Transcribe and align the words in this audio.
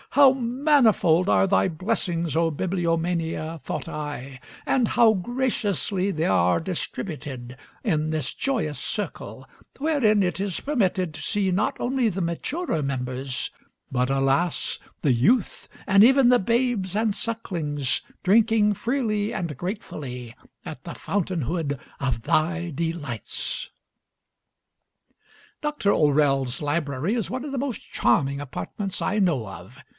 "How 0.15 0.33
manifold 0.33 1.29
are 1.29 1.47
thy 1.47 1.69
blessings, 1.69 2.35
O 2.35 2.51
Bibliomania," 2.51 3.59
thought 3.61 3.87
I, 3.87 4.41
"and 4.65 4.89
how 4.89 5.13
graciously 5.13 6.11
they 6.11 6.25
are 6.25 6.59
distributed 6.59 7.55
in 7.83 8.09
this 8.09 8.33
joyous 8.33 8.77
circle, 8.79 9.47
wherein 9.77 10.21
it 10.21 10.41
is 10.41 10.59
permitted 10.59 11.13
to 11.13 11.21
see 11.21 11.49
not 11.51 11.77
only 11.79 12.09
the 12.09 12.19
maturer 12.19 12.81
members, 12.83 13.51
but, 13.89 14.09
alas, 14.09 14.79
the 15.01 15.13
youth 15.13 15.69
and 15.87 16.03
even 16.03 16.27
the 16.27 16.39
babes 16.39 16.93
and 16.95 17.15
sucklings 17.15 18.01
drinking 18.23 18.73
freely 18.73 19.31
and 19.31 19.55
gratefully 19.55 20.35
at 20.65 20.83
the 20.83 20.95
fountain 20.95 21.43
head 21.43 21.79
of 22.01 22.23
thy 22.23 22.71
delights!" 22.71 23.69
Dr. 25.61 25.91
O'Rell's 25.91 26.59
library 26.61 27.13
is 27.13 27.29
one 27.29 27.45
of 27.45 27.53
the 27.53 27.59
most 27.59 27.81
charming 27.93 28.41
apartments 28.41 29.01
I 29.01 29.19
know 29.19 29.47
of. 29.47 29.77